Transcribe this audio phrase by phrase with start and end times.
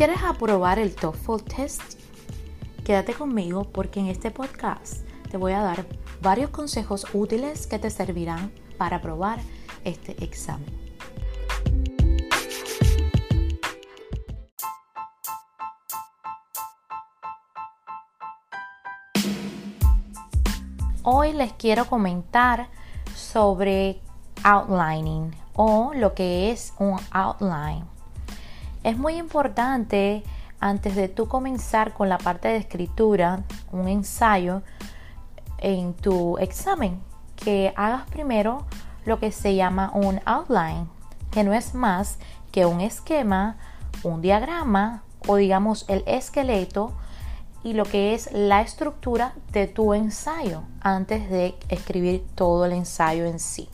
[0.00, 2.00] quieres aprobar el TOEFL test,
[2.86, 5.84] quédate conmigo porque en este podcast te voy a dar
[6.22, 9.40] varios consejos útiles que te servirán para aprobar
[9.84, 10.64] este examen.
[21.02, 22.70] Hoy les quiero comentar
[23.14, 24.00] sobre
[24.44, 27.99] outlining o lo que es un outline.
[28.82, 30.22] Es muy importante
[30.58, 34.62] antes de tú comenzar con la parte de escritura, un ensayo
[35.58, 37.00] en tu examen,
[37.36, 38.66] que hagas primero
[39.04, 40.88] lo que se llama un outline,
[41.30, 42.18] que no es más
[42.52, 43.56] que un esquema,
[44.02, 46.92] un diagrama o digamos el esqueleto
[47.62, 53.26] y lo que es la estructura de tu ensayo antes de escribir todo el ensayo
[53.26, 53.68] en sí.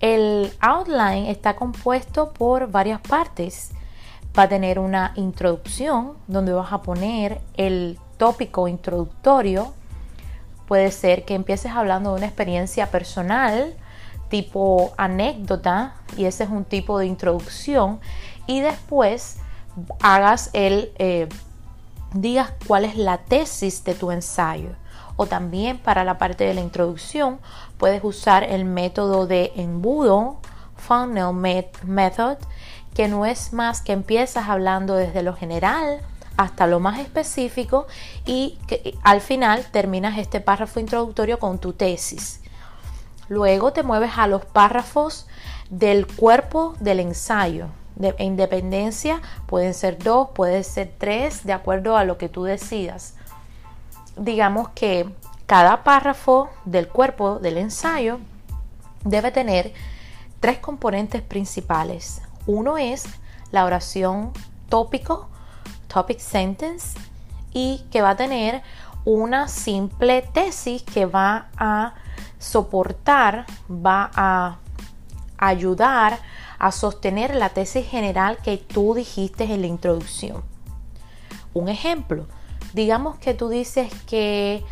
[0.00, 3.70] El outline está compuesto por varias partes.
[4.38, 9.72] Va a tener una introducción donde vas a poner el tópico introductorio.
[10.68, 13.74] Puede ser que empieces hablando de una experiencia personal,
[14.28, 18.00] tipo anécdota, y ese es un tipo de introducción.
[18.46, 19.38] Y después
[20.02, 21.28] hagas el, eh,
[22.12, 24.70] digas cuál es la tesis de tu ensayo
[25.16, 27.38] o también para la parte de la introducción
[27.78, 30.38] puedes usar el método de embudo,
[30.76, 32.36] funnel method,
[32.94, 36.00] que no es más que empiezas hablando desde lo general
[36.36, 37.86] hasta lo más específico
[38.26, 38.58] y
[39.02, 42.40] al final terminas este párrafo introductorio con tu tesis.
[43.28, 45.26] Luego te mueves a los párrafos
[45.70, 47.68] del cuerpo del ensayo.
[47.96, 53.15] De independencia pueden ser dos, pueden ser tres, de acuerdo a lo que tú decidas
[54.16, 55.08] digamos que
[55.46, 58.18] cada párrafo del cuerpo del ensayo
[59.04, 59.72] debe tener
[60.40, 62.22] tres componentes principales.
[62.46, 63.04] Uno es
[63.52, 64.32] la oración
[64.68, 65.28] tópico,
[65.88, 66.98] topic sentence,
[67.52, 68.62] y que va a tener
[69.04, 71.94] una simple tesis que va a
[72.38, 74.58] soportar, va a
[75.38, 76.18] ayudar
[76.58, 80.42] a sostener la tesis general que tú dijiste en la introducción.
[81.54, 82.26] Un ejemplo,
[82.72, 84.64] digamos que tú dices que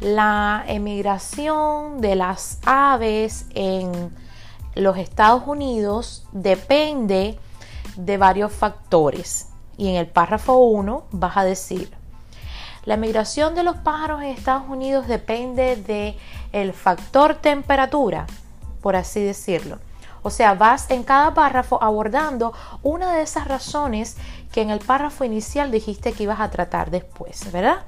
[0.00, 4.14] la emigración de las aves en
[4.74, 7.38] los Estados Unidos depende
[7.96, 9.48] de varios factores.
[9.78, 11.90] Y en el párrafo 1 vas a decir,
[12.84, 16.16] la emigración de los pájaros en Estados Unidos depende de
[16.52, 18.26] el factor temperatura,
[18.80, 19.78] por así decirlo.
[20.26, 24.16] O sea, vas en cada párrafo abordando una de esas razones
[24.50, 27.84] que en el párrafo inicial dijiste que ibas a tratar después, ¿verdad?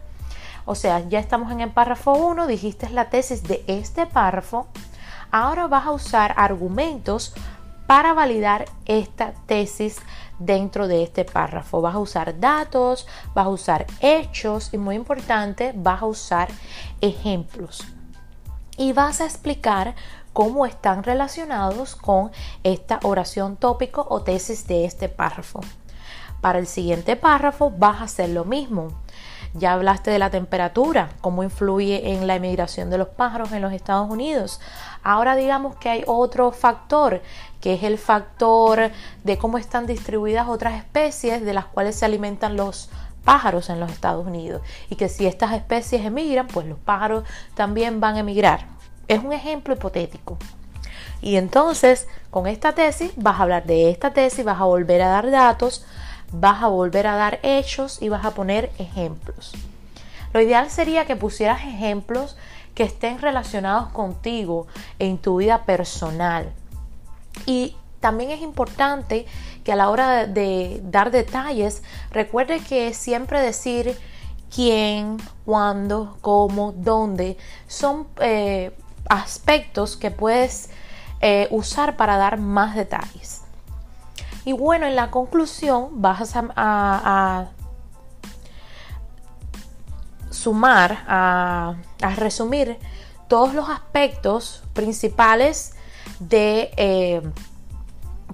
[0.65, 4.69] O sea, ya estamos en el párrafo 1, dijiste la tesis de este párrafo.
[5.33, 7.35] Ahora vas a usar argumentos
[7.89, 9.97] para validar esta tesis
[10.39, 11.81] dentro de este párrafo.
[11.81, 16.49] Vas a usar datos, vas a usar hechos y muy importante, vas a usar
[17.01, 17.83] ejemplos.
[18.77, 19.97] Y vas a explicar
[20.39, 22.31] cómo están relacionados con
[22.63, 25.59] esta oración tópico o tesis de este párrafo.
[26.41, 28.93] Para el siguiente párrafo vas a hacer lo mismo.
[29.55, 33.73] Ya hablaste de la temperatura, cómo influye en la emigración de los pájaros en los
[33.73, 34.61] Estados Unidos.
[35.03, 37.21] Ahora digamos que hay otro factor,
[37.61, 38.93] que es el factor
[39.25, 42.91] de cómo están distribuidas otras especies de las cuales se alimentan los
[43.25, 44.63] pájaros en los Estados Unidos.
[44.89, 47.25] Y que si estas especies emigran, pues los pájaros
[47.57, 48.78] también van a emigrar.
[49.09, 50.39] Es un ejemplo hipotético.
[51.21, 55.09] Y entonces, con esta tesis, vas a hablar de esta tesis, vas a volver a
[55.09, 55.85] dar datos,
[56.31, 59.53] vas a volver a dar hechos y vas a poner ejemplos.
[60.33, 62.37] Lo ideal sería que pusieras ejemplos
[62.75, 64.67] que estén relacionados contigo
[64.99, 66.53] en tu vida personal.
[67.47, 69.27] Y también es importante
[69.65, 73.99] que a la hora de dar detalles, recuerde que siempre decir
[74.55, 77.37] quién, cuándo, cómo, dónde
[77.67, 78.73] son eh,
[79.09, 80.71] aspectos que puedes
[81.21, 83.43] eh, usar para dar más detalles.
[84.45, 87.49] Y bueno, en la conclusión vas a,
[90.31, 91.75] sumar, a,
[92.17, 92.79] resumir
[93.29, 95.75] todos los aspectos principales
[96.21, 97.23] de eh,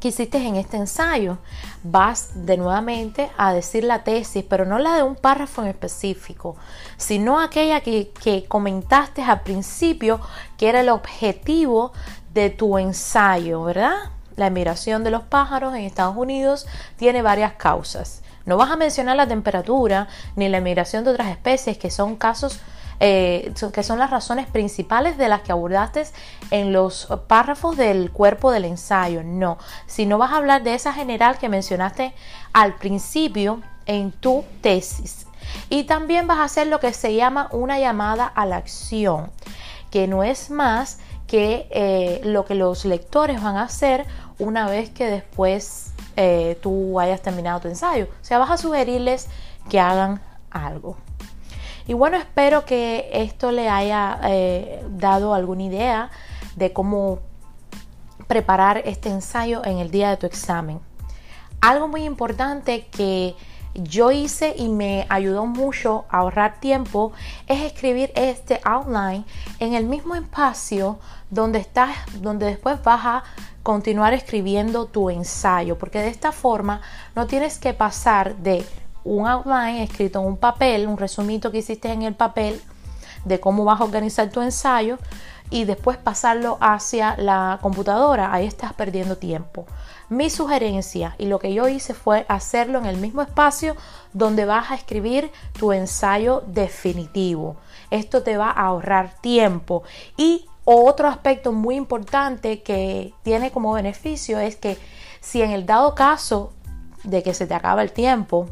[0.05, 1.39] que hiciste en este ensayo.
[1.83, 6.57] Vas de nuevamente a decir la tesis, pero no la de un párrafo en específico,
[6.99, 10.21] sino aquella que, que comentaste al principio,
[10.59, 11.95] que era el objetivo
[12.35, 13.95] de tu ensayo, ¿verdad?
[14.37, 16.67] La emigración de los pájaros en Estados Unidos
[16.99, 18.21] tiene varias causas.
[18.45, 22.61] No vas a mencionar la temperatura ni la emigración de otras especies que son casos
[23.01, 26.05] eh, que son las razones principales de las que abordaste
[26.51, 29.23] en los párrafos del cuerpo del ensayo.
[29.25, 32.15] No, si no vas a hablar de esa general que mencionaste
[32.53, 35.27] al principio en tu tesis.
[35.69, 39.31] Y también vas a hacer lo que se llama una llamada a la acción,
[39.91, 44.07] que no es más que eh, lo que los lectores van a hacer
[44.39, 48.05] una vez que después eh, tú hayas terminado tu ensayo.
[48.05, 49.29] O sea, vas a sugerirles
[49.69, 50.21] que hagan
[50.51, 50.97] algo.
[51.87, 56.11] Y bueno, espero que esto le haya eh, dado alguna idea
[56.57, 57.19] de cómo
[58.27, 60.81] preparar este ensayo en el día de tu examen.
[61.61, 63.35] Algo muy importante que
[63.75, 67.13] yo hice y me ayudó mucho a ahorrar tiempo
[67.47, 69.25] es escribir este outline
[69.59, 70.99] en el mismo espacio
[71.31, 71.91] donde estás,
[72.21, 73.25] donde después vas a
[73.63, 76.83] continuar escribiendo tu ensayo, porque de esta forma
[77.17, 78.65] no tienes que pasar de
[79.05, 82.61] un outline escrito en un papel, un resumito que hiciste en el papel
[83.25, 84.99] de cómo vas a organizar tu ensayo
[85.51, 88.33] y después pasarlo hacia la computadora.
[88.33, 89.67] Ahí estás perdiendo tiempo.
[90.09, 93.77] Mi sugerencia y lo que yo hice fue hacerlo en el mismo espacio
[94.13, 97.57] donde vas a escribir tu ensayo definitivo.
[97.91, 99.83] Esto te va a ahorrar tiempo
[100.17, 104.79] y otro aspecto muy importante que tiene como beneficio es que
[105.21, 106.53] si en el dado caso
[107.03, 108.49] de que se te acaba el tiempo,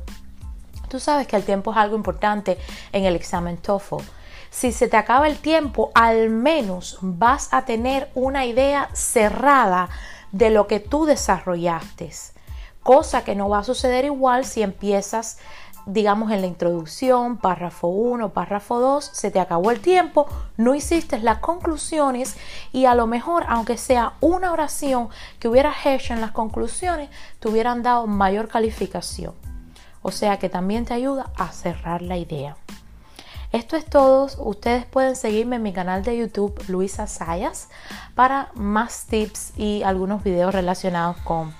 [0.92, 2.58] Tú sabes que el tiempo es algo importante
[2.92, 4.04] en el examen TOEFL.
[4.50, 9.88] Si se te acaba el tiempo, al menos vas a tener una idea cerrada
[10.32, 12.10] de lo que tú desarrollaste.
[12.82, 15.38] Cosa que no va a suceder igual si empiezas,
[15.86, 20.26] digamos, en la introducción, párrafo 1, párrafo 2, se te acabó el tiempo,
[20.58, 22.36] no hiciste las conclusiones
[22.70, 27.08] y a lo mejor, aunque sea una oración que hubieras hecho en las conclusiones,
[27.40, 29.51] te hubieran dado mayor calificación
[30.02, 32.56] o sea que también te ayuda a cerrar la idea.
[33.52, 34.28] Esto es todo.
[34.38, 37.68] Ustedes pueden seguirme en mi canal de YouTube Luisa Sayas
[38.14, 41.54] para más tips y algunos videos relacionados con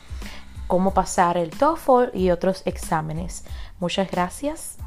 [0.66, 3.44] cómo pasar el TOEFL y otros exámenes.
[3.78, 4.78] Muchas gracias.